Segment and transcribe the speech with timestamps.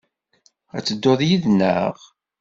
[0.77, 1.95] Ad tedduḍ yid-neɣ?